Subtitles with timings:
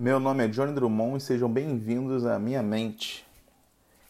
[0.00, 3.22] Meu nome é Johnny Drummond e sejam bem-vindos à minha mente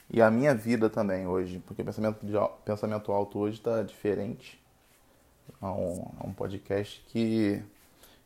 [0.08, 2.32] e à minha vida também hoje, porque o pensamento, de,
[2.64, 4.62] pensamento alto hoje está diferente.
[5.60, 7.60] É um, é um, podcast que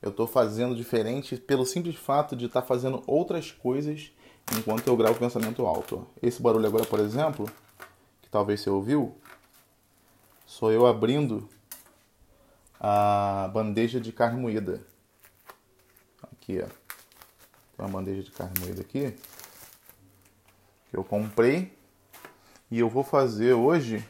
[0.03, 4.12] eu estou fazendo diferente pelo simples fato de estar tá fazendo outras coisas
[4.58, 6.06] enquanto eu gravo pensamento alto.
[6.22, 7.50] Esse barulho agora, por exemplo,
[8.20, 9.16] que talvez você ouviu,
[10.44, 11.48] sou eu abrindo
[12.78, 14.82] a bandeja de carne moída.
[16.30, 16.84] Aqui, ó.
[17.77, 19.16] Tem uma bandeja de carne moída aqui
[20.95, 21.77] que eu comprei
[22.70, 24.06] e eu vou fazer hoje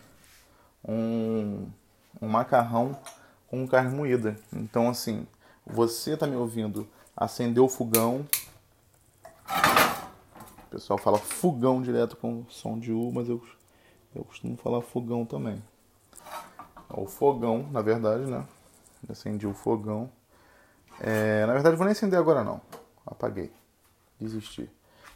[0.87, 1.66] um,
[2.20, 2.95] um macarrão
[3.48, 4.37] com carne moída.
[4.52, 5.27] Então, assim,
[5.66, 8.27] você tá me ouvindo acender o fogão.
[10.66, 13.42] O pessoal fala fogão direto com som de U, mas eu,
[14.15, 15.62] eu costumo falar fogão também.
[16.90, 18.45] É o fogão, na verdade, né?
[19.09, 20.10] Acendi o fogão.
[21.01, 22.60] É, na verdade, vou nem acender agora não.
[23.14, 23.52] Apaguei.
[24.20, 24.68] Desisti.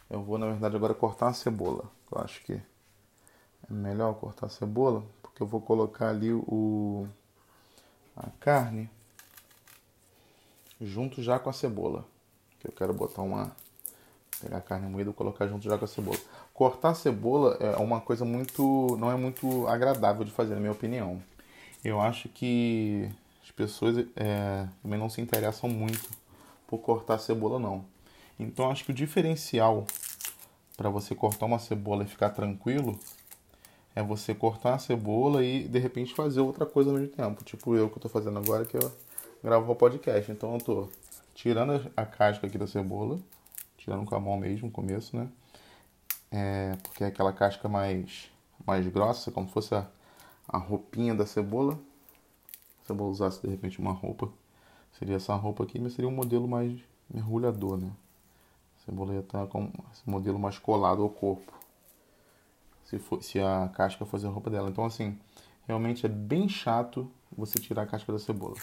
[0.09, 1.83] Eu vou, na verdade, agora cortar a cebola.
[2.09, 7.05] Eu acho que é melhor cortar a cebola, porque eu vou colocar ali o
[8.15, 8.89] a carne
[10.79, 12.05] junto já com a cebola.
[12.59, 13.55] Que eu quero botar uma
[14.41, 16.17] pegar a carne moída e colocar junto já com a cebola.
[16.53, 20.71] Cortar a cebola é uma coisa muito não é muito agradável de fazer, na minha
[20.71, 21.21] opinião.
[21.83, 23.09] Eu acho que
[23.43, 26.09] as pessoas é, também não se interessam muito
[26.69, 27.83] por cortar a cebola não.
[28.39, 29.87] Então acho que o diferencial
[30.77, 32.97] para você cortar uma cebola e ficar tranquilo
[33.95, 37.43] é você cortar a cebola e de repente fazer outra coisa ao mesmo tempo.
[37.43, 38.91] Tipo eu que tô fazendo agora que eu
[39.43, 40.31] gravo o podcast.
[40.31, 40.89] Então eu tô
[41.33, 43.19] tirando a casca aqui da cebola,
[43.75, 45.27] tirando com a mão mesmo no começo, né?
[46.31, 48.29] É, porque é aquela casca mais,
[48.65, 49.87] mais grossa, como se fosse a,
[50.47, 51.79] a roupinha da cebola.
[52.85, 54.29] Se eu usasse de repente uma roupa,
[54.97, 57.91] seria essa roupa aqui, mas seria um modelo mais mergulhador, né?
[58.89, 61.53] cebola ia estar com esse modelo mais colado ao corpo.
[62.85, 64.69] Se, for, se a casca fosse a roupa dela.
[64.69, 65.17] Então, assim,
[65.67, 68.55] realmente é bem chato você tirar a casca da cebola.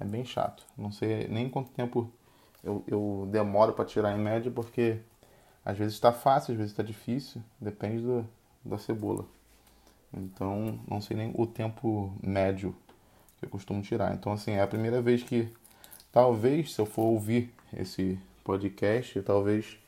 [0.00, 0.64] É bem chato.
[0.76, 2.10] Não sei nem quanto tempo
[2.64, 5.00] eu, eu demoro para tirar em média, porque
[5.64, 7.42] às vezes está fácil, às vezes está difícil.
[7.60, 8.26] Depende do,
[8.64, 9.26] da cebola.
[10.14, 12.74] Então, não sei nem o tempo médio
[13.46, 14.14] eu costumo tirar.
[14.14, 15.48] Então, assim, é a primeira vez que,
[16.10, 19.78] talvez, se eu for ouvir esse podcast, talvez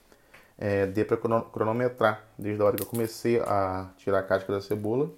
[0.59, 4.61] é, dê para cronometrar desde a hora que eu comecei a tirar a casca da
[4.61, 5.11] cebola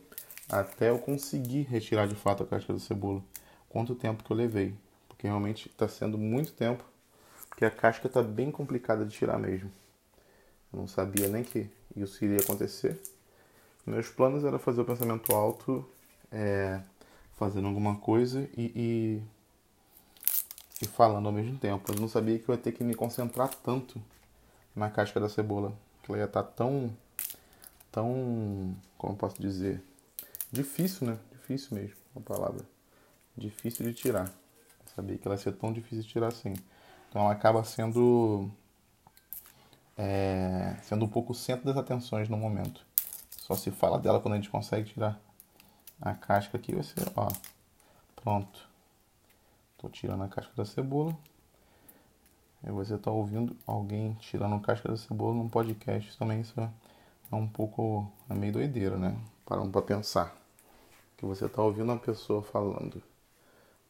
[0.48, 3.22] até eu conseguir retirar de fato a casca da cebola.
[3.68, 4.74] Quanto tempo que eu levei?
[5.08, 6.84] Porque realmente está sendo muito tempo,
[7.48, 9.70] porque a casca está bem complicada de tirar mesmo.
[10.72, 13.00] Eu não sabia nem que isso iria acontecer.
[13.84, 15.88] Meus planos era fazer o pensamento alto,
[16.30, 16.80] é,
[17.36, 19.22] fazendo alguma coisa e, e
[20.80, 21.92] e falando ao mesmo tempo.
[21.92, 24.00] Eu não sabia que eu ia ter que me concentrar tanto
[24.74, 26.94] na casca da cebola, que ela ia estar tá tão,
[27.90, 29.82] tão, como eu posso dizer,
[30.52, 31.18] difícil, né?
[31.32, 32.64] Difícil mesmo, a palavra.
[33.36, 34.26] Difícil de tirar.
[34.26, 36.54] Eu sabia que ela ia ser tão difícil de tirar assim.
[37.08, 38.50] Então ela acaba sendo,
[39.96, 42.84] é, sendo um pouco o centro das atenções no momento.
[43.30, 45.20] Só se fala dela quando a gente consegue tirar
[46.00, 47.28] a casca aqui, ser, ó,
[48.14, 48.76] pronto
[49.78, 51.16] Tô tirando a casca da cebola.
[52.66, 56.40] E você está ouvindo alguém tirando a casca da cebola num podcast também.
[56.40, 58.10] Isso é um pouco.
[58.28, 59.16] é meio doideira, né?
[59.44, 60.34] Parando para pensar.
[61.16, 63.02] Que você está ouvindo uma pessoa falando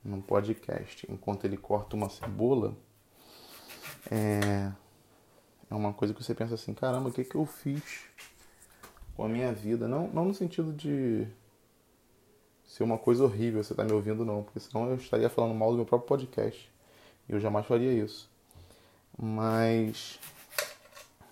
[0.04, 2.76] num podcast enquanto ele corta uma cebola.
[4.10, 4.72] É.
[5.70, 8.04] É uma coisa que você pensa assim: caramba, o que, que eu fiz
[9.16, 9.86] com a minha vida?
[9.86, 11.28] Não, não no sentido de
[12.66, 15.70] ser uma coisa horrível você tá me ouvindo, não, porque senão eu estaria falando mal
[15.70, 16.70] do meu próprio podcast.
[17.28, 18.28] E eu jamais faria isso.
[19.16, 20.18] Mas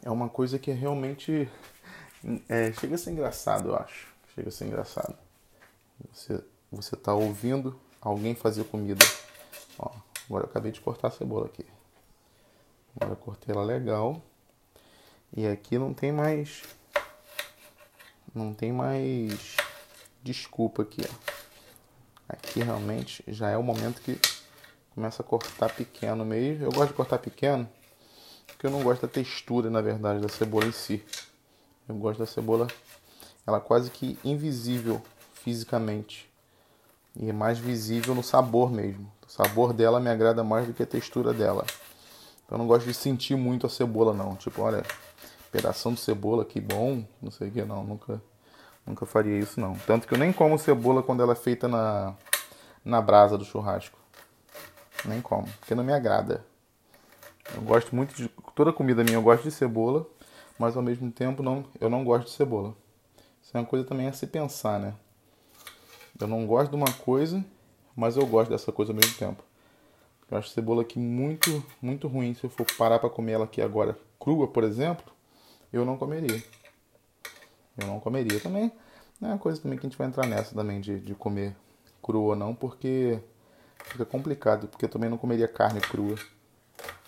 [0.03, 1.49] é uma coisa que é realmente
[2.49, 4.09] é, chega a ser engraçado, eu acho.
[4.34, 5.17] Chega a ser engraçado.
[6.12, 9.05] Você, você tá ouvindo alguém fazer comida.
[9.78, 9.91] Ó,
[10.27, 11.66] agora eu acabei de cortar a cebola aqui.
[12.97, 14.22] Agora eu cortei ela legal.
[15.36, 16.63] E aqui não tem mais.
[18.34, 19.57] Não tem mais
[20.24, 21.34] desculpa aqui, ó.
[22.26, 24.18] Aqui realmente já é o momento que
[24.94, 26.65] começa a cortar pequeno mesmo.
[26.65, 27.68] Eu gosto de cortar pequeno
[28.47, 31.04] porque eu não gosto da textura, na verdade, da cebola em si.
[31.86, 32.66] Eu gosto da cebola,
[33.47, 35.03] ela quase que invisível
[35.34, 36.32] fisicamente.
[37.15, 39.12] E é mais visível no sabor mesmo.
[39.26, 41.66] O sabor dela me agrada mais do que a textura dela.
[42.44, 44.34] Então eu não gosto de sentir muito a cebola não.
[44.36, 44.82] Tipo, olha,
[45.53, 48.21] pedação de cebola, que bom, não sei o que não, nunca
[48.86, 49.75] Nunca faria isso não.
[49.86, 52.15] Tanto que eu nem como cebola quando ela é feita na,
[52.84, 53.98] na brasa do churrasco.
[55.04, 56.45] Nem como, porque não me agrada.
[57.54, 58.28] Eu gosto muito de.
[58.54, 60.07] Toda comida minha eu gosto de cebola,
[60.59, 62.75] mas ao mesmo tempo não, eu não gosto de cebola.
[63.42, 64.95] Isso é uma coisa também a se pensar, né?
[66.19, 67.45] Eu não gosto de uma coisa,
[67.95, 69.42] mas eu gosto dessa coisa ao mesmo tempo.
[70.31, 72.34] Eu acho cebola aqui muito, muito ruim.
[72.34, 75.04] Se eu for parar para comer ela aqui agora crua, por exemplo,
[75.72, 76.42] eu não comeria.
[77.78, 78.72] Eu não comeria também.
[79.22, 81.56] É uma coisa também que a gente vai entrar nessa também de, de comer
[82.03, 83.18] crua ou não, porque
[83.84, 86.16] fica complicado, porque eu também não comeria carne crua.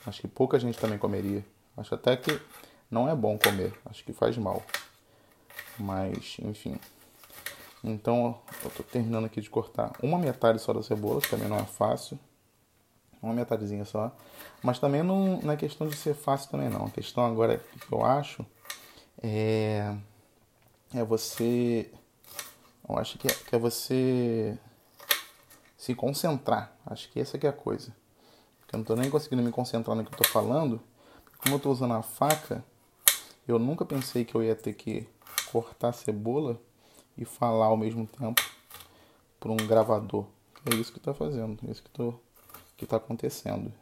[0.06, 1.44] Acho que pouca gente também comeria.
[1.76, 2.40] Acho até que
[2.90, 4.62] não é bom comer, acho que faz mal.
[5.78, 6.78] Mas, enfim.
[7.84, 11.58] Então, eu tô terminando aqui de cortar uma metade só da cebola, que também não
[11.58, 12.18] é fácil.
[13.22, 14.14] Uma metadezinha só.
[14.62, 16.86] Mas também não, não é questão de ser fácil também não.
[16.86, 18.46] A questão agora que eu acho
[19.22, 19.94] é,
[20.94, 21.90] é você.
[22.88, 24.58] Eu acho que é, que é você
[25.76, 26.76] se concentrar.
[26.84, 27.94] Acho que essa que é a coisa.
[28.60, 30.80] Porque eu não tô nem conseguindo me concentrar no que eu tô falando.
[31.38, 32.64] Como eu tô usando a faca,
[33.46, 35.06] eu nunca pensei que eu ia ter que
[35.52, 36.60] cortar cebola
[37.16, 38.42] e falar ao mesmo tempo
[39.38, 40.26] por um gravador.
[40.64, 42.14] É isso que tá fazendo, é isso que, tô,
[42.76, 43.72] que tá acontecendo.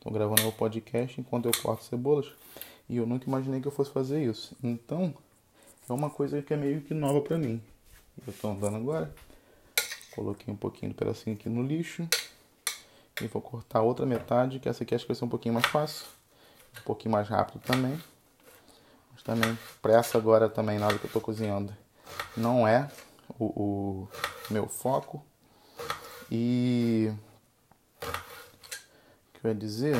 [0.00, 2.30] Tô gravando meu podcast enquanto eu corto cebolas
[2.88, 4.54] e eu nunca imaginei que eu fosse fazer isso.
[4.62, 5.14] Então,
[5.88, 7.62] é uma coisa que é meio que nova pra mim.
[8.26, 9.14] Eu tô andando agora,
[10.14, 12.08] coloquei um pouquinho do pedacinho aqui no lixo
[13.20, 15.54] e vou cortar a outra metade, que essa aqui acho que vai ser um pouquinho
[15.54, 16.06] mais fácil,
[16.78, 17.98] um pouquinho mais rápido também.
[19.12, 21.74] Mas também, pressa agora também na hora que eu tô cozinhando.
[22.36, 22.90] Não é
[23.38, 24.08] o, o
[24.50, 25.24] meu foco.
[26.30, 27.12] E
[28.02, 29.96] o que eu ia dizer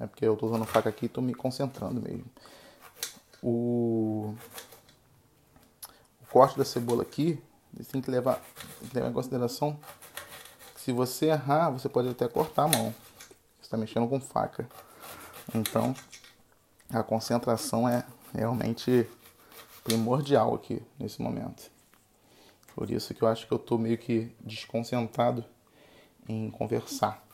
[0.00, 2.26] é porque eu tô usando faca aqui e tô me concentrando mesmo.
[3.42, 4.34] O
[6.30, 7.42] corte da cebola aqui,
[7.90, 8.42] tem que levar,
[8.80, 9.78] tem que levar em consideração
[10.74, 12.94] que se você errar, você pode até cortar a mão.
[13.58, 14.68] Você está mexendo com faca.
[15.54, 15.94] Então,
[16.90, 18.04] a concentração é
[18.34, 19.06] realmente
[19.84, 21.70] primordial aqui nesse momento.
[22.74, 25.44] Por isso que eu acho que eu estou meio que desconcentrado
[26.28, 27.26] em conversar.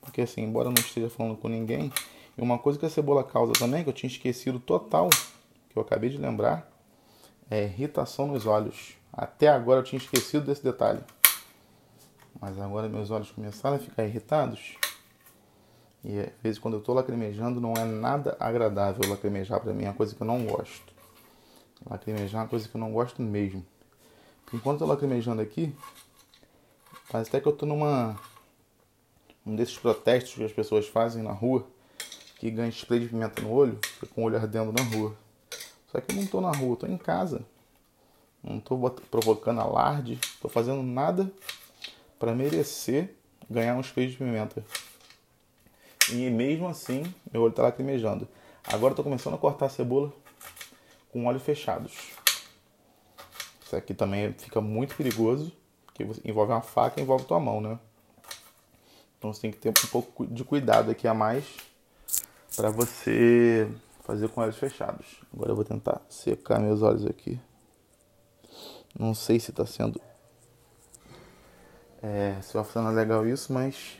[0.00, 1.92] Porque assim, embora eu não esteja falando com ninguém,
[2.36, 5.08] e uma coisa que a cebola causa também, que eu tinha esquecido total,
[5.68, 6.70] que eu acabei de lembrar,
[7.50, 8.96] é irritação nos olhos.
[9.12, 11.00] Até agora eu tinha esquecido desse detalhe.
[12.40, 14.76] Mas agora meus olhos começaram a ficar irritados.
[16.04, 19.88] E às vezes quando eu estou lacrimejando não é nada agradável lacrimejar para mim, é
[19.88, 20.94] uma coisa que eu não gosto.
[21.88, 23.64] Lacrimejar é uma coisa que eu não gosto mesmo.
[24.52, 25.74] Enquanto eu tô lacrimejando aqui,
[27.10, 28.16] parece até que eu tô numa.
[29.44, 31.66] Um desses protestos que as pessoas fazem na rua,
[32.38, 33.78] que ganha spray de pimenta no olho,
[34.12, 35.16] com o olho ardendo na rua.
[35.96, 37.40] Só que eu não tô na rua, tô em casa.
[38.44, 38.78] Não tô
[39.10, 41.32] provocando alarde, tô fazendo nada
[42.18, 43.14] para merecer
[43.48, 44.62] ganhar um spray de pimenta.
[46.12, 47.02] E mesmo assim,
[47.32, 48.28] meu olho tá lacrimejando.
[48.64, 50.12] Agora tô começando a cortar a cebola
[51.10, 52.10] com olhos fechados.
[53.64, 55.50] Isso aqui também fica muito perigoso,
[55.86, 57.78] porque envolve uma faca envolve tua mão, né?
[59.16, 61.46] Então você tem que ter um pouco de cuidado aqui a mais
[62.54, 63.66] para você
[64.06, 65.20] fazer com olhos fechados.
[65.34, 67.40] Agora eu vou tentar secar meus olhos aqui.
[68.98, 70.00] Não sei se está sendo
[72.02, 73.98] é, se vai funcionar legal isso, mas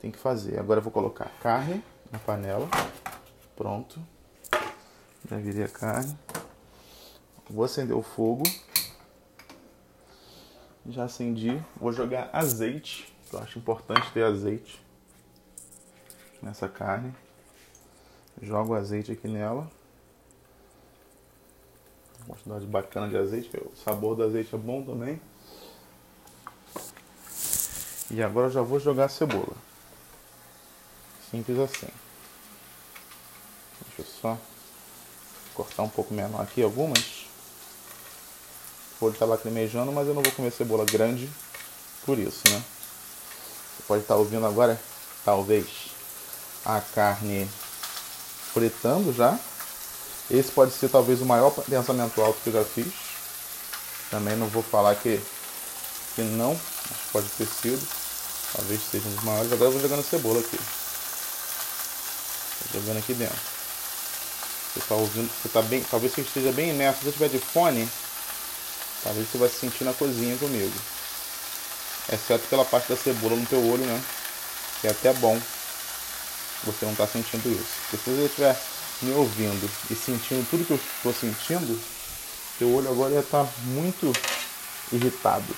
[0.00, 0.60] tem que fazer.
[0.60, 1.82] Agora eu vou colocar carne
[2.12, 2.68] na panela.
[3.56, 4.00] Pronto.
[5.28, 6.16] Já virei a carne.
[7.50, 8.44] Vou acender o fogo.
[10.88, 11.60] Já acendi.
[11.80, 13.12] Vou jogar azeite.
[13.32, 14.80] Eu acho importante ter azeite
[16.40, 17.12] nessa carne.
[18.42, 19.70] Jogo azeite aqui nela.
[22.26, 25.20] Uma quantidade bacana de azeite, o sabor do azeite é bom também.
[28.10, 29.56] E agora já vou jogar a cebola.
[31.30, 31.88] Simples assim.
[33.86, 34.38] Deixa eu só
[35.54, 37.26] cortar um pouco menor aqui algumas.
[39.00, 41.28] O olho está lacrimejando, mas eu não vou comer cebola grande
[42.04, 42.62] por isso, né?
[43.76, 44.80] Você pode estar ouvindo agora,
[45.24, 45.90] talvez,
[46.64, 47.48] a carne
[48.56, 49.38] fritando já.
[50.30, 52.90] Esse pode ser talvez o maior pensamento alto que eu já fiz.
[54.10, 55.20] Também não vou falar que,
[56.14, 56.58] que não,
[56.90, 57.86] mas pode ter sido.
[58.56, 59.52] Talvez seja um dos maiores.
[59.52, 60.58] Agora eu vou jogando cebola aqui.
[62.72, 63.36] Tô jogando aqui dentro.
[64.72, 67.00] Você está ouvindo, você tá bem, talvez você esteja bem imerso.
[67.00, 67.86] Se você tiver de fone,
[69.04, 70.72] talvez você vai se sentir na cozinha comigo.
[72.10, 74.02] Exceto pela parte da cebola no teu olho, né?
[74.80, 75.38] Que é até bom
[76.66, 77.66] você não estar tá sentindo isso.
[77.90, 78.56] Porque se você estiver
[79.02, 81.78] me ouvindo e sentindo tudo que eu estou sentindo,
[82.58, 84.12] teu olho agora ia estar tá muito
[84.92, 85.54] irritado.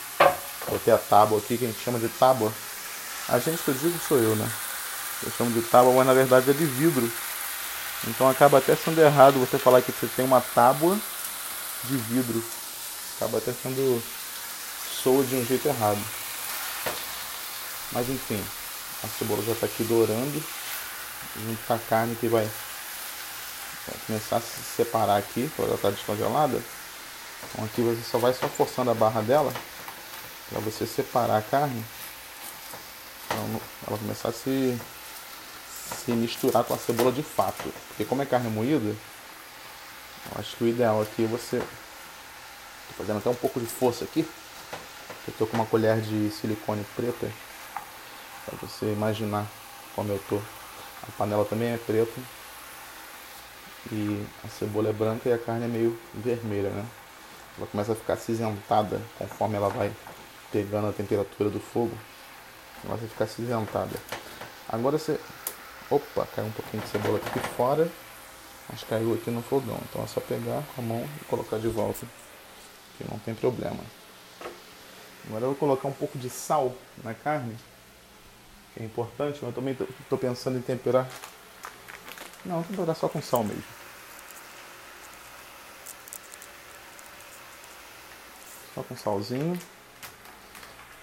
[0.69, 2.53] Botei a tábua aqui, que a gente chama de tábua.
[3.29, 4.51] A gente que eu digo sou eu, né?
[5.23, 7.11] Eu chamo de tábua, mas na verdade é de vidro.
[8.07, 10.97] Então acaba até sendo errado você falar que você tem uma tábua
[11.85, 12.43] de vidro.
[13.17, 14.03] Acaba até sendo
[15.03, 15.99] soa de um jeito errado.
[17.93, 18.43] Mas enfim,
[19.03, 20.43] a cebola já está aqui dourando.
[21.45, 26.61] Junto com a carne que vai, vai começar a se separar aqui, ela está descongelada.
[27.45, 29.53] Então aqui você só vai só forçando a barra dela
[30.51, 31.85] para você separar a carne.
[33.27, 34.79] Então, ela começar a se
[35.97, 37.73] se misturar com a cebola de fato.
[37.89, 41.59] Porque como é carne moída, eu acho que o ideal aqui é você.
[41.59, 44.27] Tô fazendo até um pouco de força aqui.
[45.27, 47.31] Eu tô com uma colher de silicone preta.
[48.47, 49.47] Pra você imaginar
[49.95, 50.41] como eu tô.
[51.03, 52.21] A panela também é preta.
[53.93, 56.85] E a cebola é branca e a carne é meio vermelha, né?
[57.57, 59.93] Ela começa a ficar acinzentada conforme ela vai
[60.53, 61.97] pegando a temperatura do fogo.
[62.85, 63.97] Ela vai ficar acinzentada.
[64.69, 65.19] Agora você
[65.91, 67.91] Opa, caiu um pouquinho de cebola aqui fora.
[68.69, 69.79] Mas caiu aqui no fogão.
[69.89, 72.07] Então é só pegar com a mão e colocar de volta.
[72.99, 73.81] Que não tem problema.
[75.27, 77.57] Agora eu vou colocar um pouco de sal na carne.
[78.79, 81.09] É importante, mas eu também estou pensando em temperar.
[82.45, 83.63] Não, temperar só com sal mesmo.
[88.75, 89.59] Só com salzinho.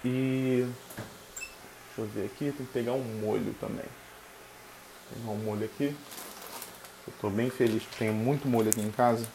[0.03, 0.65] E
[1.87, 3.85] deixa eu ver aqui, tem que pegar um molho também
[5.13, 5.95] pegar um molho aqui.
[7.07, 9.25] Eu estou bem feliz que tenho muito molho aqui em casa.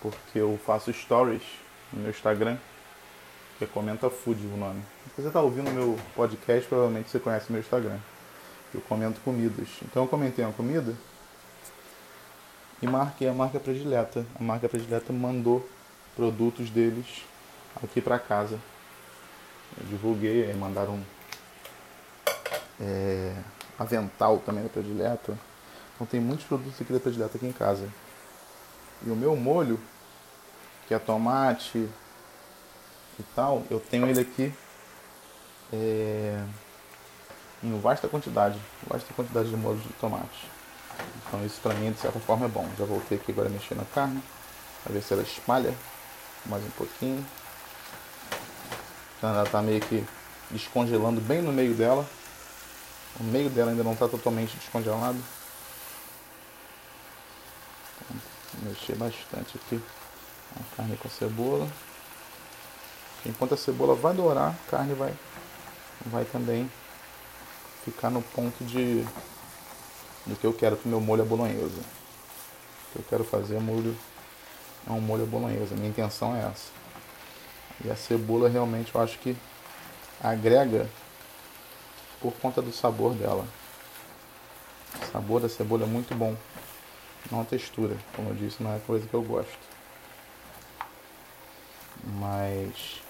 [0.00, 1.42] Porque eu faço stories
[1.92, 2.56] no meu Instagram.
[3.60, 4.82] Que é Comenta Food o nome.
[5.14, 7.98] Se você está ouvindo meu podcast, provavelmente você conhece meu Instagram.
[8.72, 9.68] Eu comento comidas.
[9.82, 10.94] Então eu comentei uma comida
[12.80, 14.24] e marquei a marca predileta.
[14.34, 15.68] A marca predileta mandou
[16.16, 17.04] produtos deles
[17.84, 18.58] aqui para casa.
[19.78, 20.98] Eu divulguei, aí mandaram
[22.80, 23.36] é,
[23.78, 25.38] avental também da predileta.
[25.94, 27.86] Então tem muitos produtos aqui da predileta aqui em casa.
[29.04, 29.78] E o meu molho,
[30.88, 31.90] que é tomate
[33.34, 34.52] tal, eu tenho ele aqui
[35.72, 36.42] é,
[37.62, 40.48] em vasta quantidade, vasta quantidade de molho de tomate.
[41.16, 42.68] Então isso pra mim de certa forma é bom.
[42.78, 44.22] Já voltei aqui agora a mexer na carne,
[44.82, 45.74] para ver se ela espalha
[46.46, 47.24] mais um pouquinho.
[49.18, 50.04] Então ela tá meio que
[50.50, 52.06] descongelando bem no meio dela.
[53.18, 55.18] O meio dela ainda não está totalmente descongelado.
[58.54, 59.82] Vou mexer bastante aqui
[60.56, 61.68] a carne com a cebola.
[63.26, 65.14] Enquanto a cebola vai dourar, a carne vai,
[66.06, 66.70] vai também
[67.84, 69.04] ficar no ponto de
[70.26, 71.80] do que eu quero para o meu molho à bolonhesa.
[71.80, 73.96] O que eu quero fazer é molho
[74.86, 75.74] é um molho à bolonhesa.
[75.74, 76.70] Minha intenção é essa.
[77.84, 79.36] E a cebola realmente eu acho que
[80.22, 80.88] agrega
[82.20, 83.46] por conta do sabor dela.
[85.02, 86.36] O sabor da cebola é muito bom,
[87.30, 89.58] não a textura, como eu disse, não é coisa que eu gosto.
[92.04, 93.02] Mas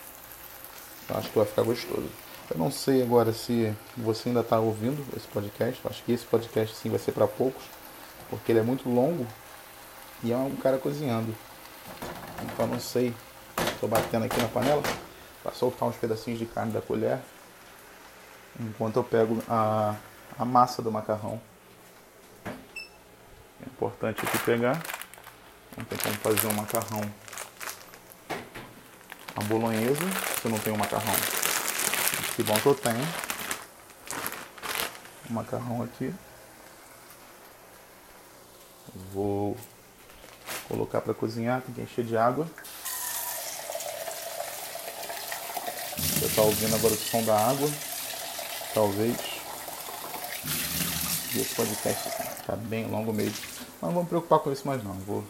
[1.17, 2.09] acho que vai ficar gostoso.
[2.51, 5.81] Eu não sei agora se você ainda está ouvindo esse podcast.
[5.85, 7.63] Acho que esse podcast sim vai ser para poucos,
[8.29, 9.27] porque ele é muito longo
[10.23, 11.35] e é um cara cozinhando.
[12.43, 13.15] Então não sei.
[13.73, 14.83] Estou batendo aqui na panela
[15.43, 17.21] para soltar uns pedacinhos de carne da colher
[18.59, 19.95] enquanto eu pego a,
[20.39, 21.41] a massa do macarrão.
[22.45, 24.83] É importante aqui pegar.
[25.77, 27.01] Não tem como fazer um macarrão
[29.37, 30.05] a bolonhesa
[30.41, 31.15] se eu não tenho macarrão.
[32.37, 33.07] Que bom que eu tenho.
[35.29, 36.13] O macarrão aqui.
[39.13, 39.57] Vou
[40.69, 42.47] colocar para cozinhar, tem que encher de água.
[45.97, 47.69] Você está ouvindo agora o som da água
[48.75, 49.17] talvez.
[51.35, 52.09] E esse podcast
[52.41, 53.39] está bem longo mesmo.
[53.81, 54.95] Mas não vou me preocupar com isso mais não.
[54.95, 55.25] Vou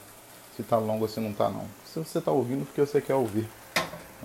[0.57, 1.67] se tá longo se não tá não.
[1.87, 3.49] Se você está ouvindo porque você quer ouvir.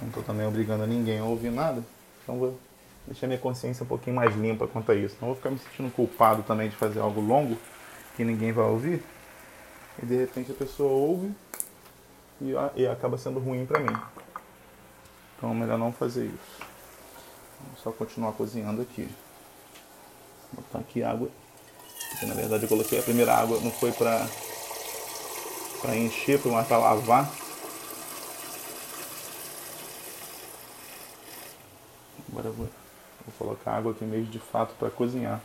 [0.02, 1.84] Não estou também obrigando ninguém a ouvir nada.
[2.24, 2.60] Então vou
[3.08, 5.16] deixar minha consciência um pouquinho mais limpa quanto a isso.
[5.22, 7.58] Não vou ficar me sentindo culpado também de fazer algo longo
[8.16, 9.04] que ninguém vai ouvir.
[10.02, 11.32] E de repente a pessoa ouve
[12.42, 13.96] e, e acaba sendo ruim para mim.
[15.38, 16.66] Então é melhor não fazer isso.
[17.60, 19.08] Vou só continuar cozinhando aqui.
[20.54, 21.30] Vou botar aqui água.
[22.10, 24.28] Porque na verdade eu coloquei a primeira água, não foi pra,
[25.82, 27.30] pra encher, foi mais pra lavar.
[32.36, 32.68] Agora eu vou,
[33.26, 35.40] vou colocar água aqui mesmo de fato para cozinhar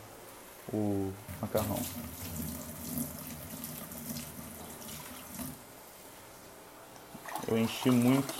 [0.72, 1.78] o macarrão.
[7.46, 8.34] Eu enchi muito.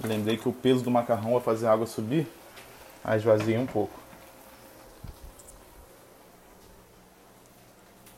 [0.00, 2.28] Lembrei que o peso do macarrão vai fazer a água subir.
[3.02, 3.98] Aí esvazia um pouco.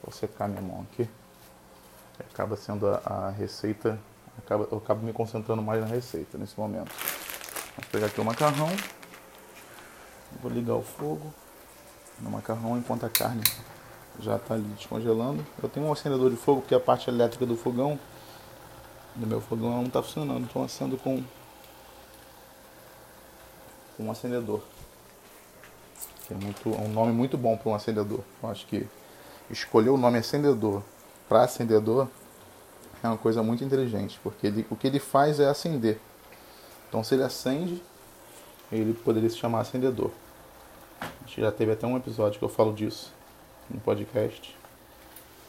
[0.02, 1.08] Vou secar minha mão aqui.
[2.20, 3.98] Acaba sendo a, a receita,
[4.36, 6.92] acaba, eu acabo me concentrando mais na receita nesse momento.
[7.76, 8.68] Vou pegar aqui o macarrão.
[10.42, 11.32] Vou ligar o fogo
[12.20, 13.42] no macarrão enquanto a carne
[14.20, 15.44] já está ali descongelando.
[15.62, 17.98] Eu tenho um acendedor de fogo porque a parte elétrica do fogão,
[19.14, 20.46] do meu fogão, não está funcionando.
[20.46, 21.22] Estou acendo com,
[23.96, 24.60] com um acendedor.
[26.26, 28.20] Que é, muito, é um nome muito bom para um acendedor.
[28.42, 28.86] Eu acho que
[29.50, 30.82] escolher o nome acendedor
[31.28, 32.08] para acendedor
[33.02, 36.00] é uma coisa muito inteligente, porque ele, o que ele faz é acender.
[36.88, 37.82] Então se ele acende,
[38.72, 40.10] ele poderia se chamar acendedor.
[41.00, 43.12] Acho que já teve até um episódio que eu falo disso
[43.70, 44.56] no podcast,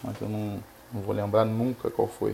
[0.03, 2.31] mas eu não, não vou lembrar nunca qual foi.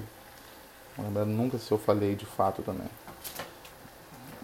[0.98, 2.88] Não vou lembrar nunca se eu falei de fato também.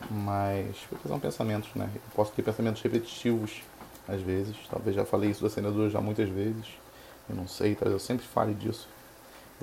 [0.09, 1.89] Mas, porque são pensamentos, né?
[1.93, 3.61] Eu posso ter pensamentos repetitivos
[4.07, 4.55] às vezes.
[4.69, 6.65] Talvez já falei isso do acendedor já muitas vezes.
[7.29, 8.87] Eu não sei, talvez eu sempre fale disso.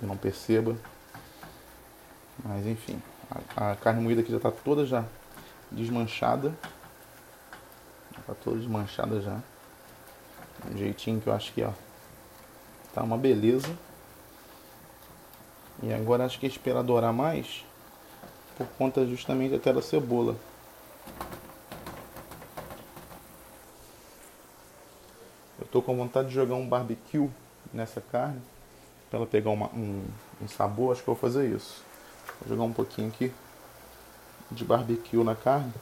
[0.00, 0.76] Eu não perceba.
[2.44, 3.02] Mas enfim,
[3.56, 5.04] a, a carne moída aqui já está toda já
[5.70, 6.52] desmanchada.
[8.28, 9.40] Está toda desmanchada já.
[10.70, 11.70] Um jeitinho que eu acho que ó,
[12.92, 13.74] tá uma beleza.
[15.82, 17.64] E agora acho que é esperar dourar mais
[18.58, 20.36] por conta justamente até da cebola.
[25.58, 27.30] Eu tô com vontade de jogar um barbecue
[27.72, 28.42] nessa carne
[29.08, 30.04] para ela pegar uma, um,
[30.42, 30.92] um sabor.
[30.92, 31.82] Acho que eu vou fazer isso.
[32.40, 33.32] Vou jogar um pouquinho aqui
[34.50, 35.72] de barbecue na carne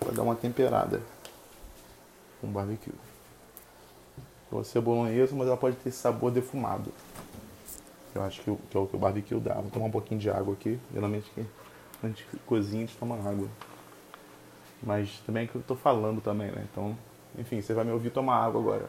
[0.00, 1.13] para dar uma temperada
[2.44, 2.92] com barbecue.
[4.50, 6.92] Você é bolonhesa, mas ela pode ter sabor defumado.
[8.14, 9.54] Eu acho que, que é o que o barbecue dá.
[9.54, 10.78] Vou tomar um pouquinho de água aqui.
[10.92, 11.30] Geralmente
[12.02, 13.48] a gente cozinha, a gente toma água.
[14.82, 16.66] Mas também é que eu tô falando também, né?
[16.70, 16.96] Então,
[17.38, 18.88] enfim, você vai me ouvir tomar água agora.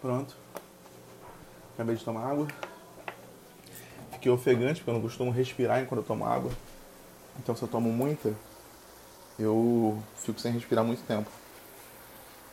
[0.00, 0.36] Pronto.
[1.74, 2.46] Acabei de tomar água.
[4.12, 6.50] Fiquei ofegante, porque eu não costumo respirar enquanto eu tomo água.
[7.38, 8.32] Então, se eu tomo muita,
[9.38, 11.28] eu fico sem respirar muito tempo.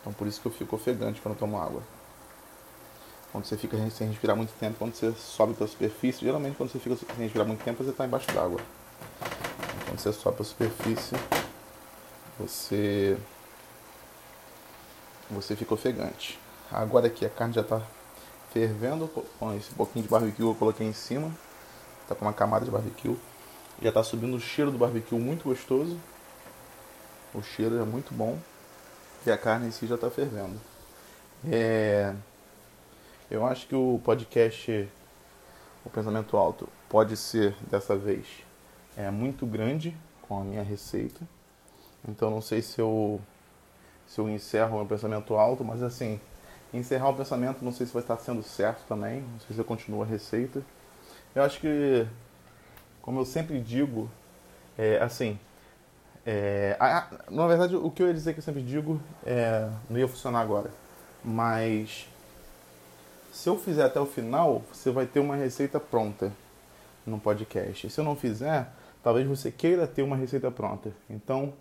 [0.02, 1.84] Então, por isso que eu fico ofegante quando eu tomo água.
[3.32, 6.72] Quando você fica sem respirar muito tempo, quando você sobe para a superfície, geralmente quando
[6.72, 8.60] você fica sem respirar muito tempo, você está embaixo d'água.
[9.86, 11.16] Quando você sobe para a superfície,
[12.38, 13.18] você
[15.30, 16.38] você fica ofegante.
[16.70, 17.82] Agora aqui a carne já está
[18.52, 19.08] fervendo,
[19.40, 21.32] com esse pouquinho de barbecue eu coloquei em cima,
[22.08, 23.18] tá com uma camada de barbecue.
[23.82, 25.98] Já está subindo o cheiro do barbecue muito gostoso.
[27.34, 28.38] O cheiro é muito bom
[29.26, 30.60] e a carne em si já está fervendo.
[31.50, 32.14] É...
[33.30, 34.88] Eu acho que o podcast
[35.86, 38.28] O Pensamento Alto pode ser dessa vez
[38.96, 41.22] é muito grande com a minha receita.
[42.08, 43.20] Então não sei se eu
[44.08, 46.20] se eu encerro o meu pensamento alto, mas assim,
[46.74, 49.66] encerrar o pensamento, não sei se vai estar sendo certo também, não sei se eu
[49.66, 50.62] continuo a receita.
[51.36, 52.08] Eu acho que,
[53.02, 54.10] como eu sempre digo,
[54.78, 55.38] é, assim,
[56.26, 60.00] é, a, na verdade o que eu ia dizer que eu sempre digo é, não
[60.00, 60.70] ia funcionar agora,
[61.24, 62.08] mas
[63.32, 66.32] se eu fizer até o final, você vai ter uma receita pronta
[67.06, 67.90] no podcast.
[67.90, 68.70] Se eu não fizer,
[69.04, 70.92] talvez você queira ter uma receita pronta.
[71.10, 71.54] Então,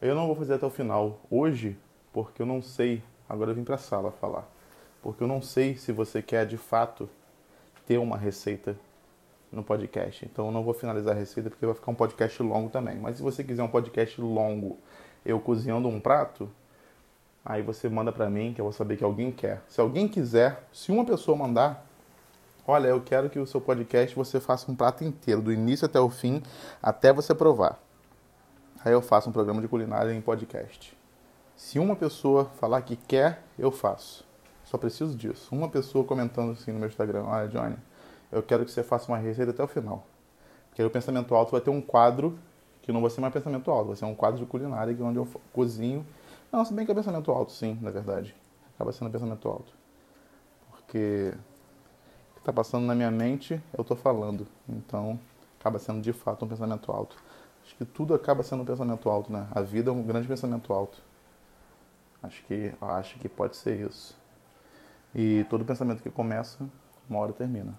[0.00, 1.78] eu não vou fazer até o final hoje,
[2.12, 4.46] porque eu não sei Agora eu vim para a sala falar.
[5.02, 7.10] Porque eu não sei se você quer de fato
[7.86, 8.76] ter uma receita
[9.50, 10.24] no podcast.
[10.24, 12.96] Então eu não vou finalizar a receita porque vai ficar um podcast longo também.
[12.96, 14.78] Mas se você quiser um podcast longo,
[15.24, 16.48] eu cozinhando um prato,
[17.44, 19.60] aí você manda para mim que eu vou saber que alguém quer.
[19.68, 21.84] Se alguém quiser, se uma pessoa mandar,
[22.66, 26.00] olha, eu quero que o seu podcast você faça um prato inteiro, do início até
[26.00, 26.42] o fim,
[26.82, 27.78] até você provar.
[28.84, 30.96] Aí eu faço um programa de culinária em podcast.
[31.56, 34.31] Se uma pessoa falar que quer, eu faço.
[34.72, 35.54] Só preciso disso.
[35.54, 37.76] Uma pessoa comentando assim no meu Instagram: Olha, Johnny,
[38.32, 40.06] eu quero que você faça uma receita até o final.
[40.70, 42.38] Porque aí o pensamento alto vai ter um quadro
[42.80, 45.28] que não vai ser mais pensamento alto, vai ser um quadro de culinária onde eu
[45.52, 46.06] cozinho.
[46.50, 48.34] Não, se bem que é pensamento alto, sim, na verdade.
[48.74, 49.74] Acaba sendo pensamento alto.
[50.70, 51.34] Porque
[52.30, 54.46] o que está passando na minha mente, eu estou falando.
[54.66, 55.20] Então,
[55.60, 57.14] acaba sendo de fato um pensamento alto.
[57.62, 59.46] Acho que tudo acaba sendo um pensamento alto, né?
[59.50, 60.98] A vida é um grande pensamento alto.
[62.22, 64.21] Acho que, acho que pode ser isso.
[65.14, 66.66] E todo pensamento que começa,
[67.08, 67.78] uma hora termina.